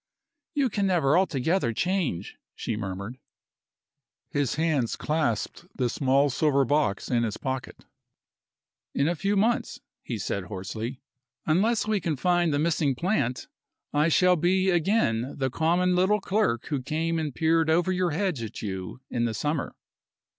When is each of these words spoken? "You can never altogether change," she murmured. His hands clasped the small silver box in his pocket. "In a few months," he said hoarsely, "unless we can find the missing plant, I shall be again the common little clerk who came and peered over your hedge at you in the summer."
"You 0.55 0.71
can 0.71 0.87
never 0.87 1.15
altogether 1.15 1.73
change," 1.73 2.37
she 2.55 2.75
murmured. 2.75 3.19
His 4.31 4.55
hands 4.55 4.95
clasped 4.95 5.67
the 5.75 5.89
small 5.91 6.31
silver 6.31 6.65
box 6.65 7.11
in 7.11 7.21
his 7.21 7.37
pocket. 7.37 7.85
"In 8.95 9.07
a 9.07 9.13
few 9.13 9.35
months," 9.35 9.79
he 10.01 10.17
said 10.17 10.45
hoarsely, 10.45 11.03
"unless 11.45 11.85
we 11.85 12.01
can 12.01 12.15
find 12.15 12.51
the 12.51 12.57
missing 12.57 12.95
plant, 12.95 13.45
I 13.93 14.07
shall 14.07 14.35
be 14.35 14.71
again 14.71 15.35
the 15.37 15.51
common 15.51 15.95
little 15.95 16.19
clerk 16.19 16.65
who 16.69 16.81
came 16.81 17.19
and 17.19 17.31
peered 17.35 17.69
over 17.69 17.91
your 17.91 18.09
hedge 18.09 18.41
at 18.41 18.63
you 18.63 19.01
in 19.11 19.25
the 19.25 19.35
summer." 19.35 19.75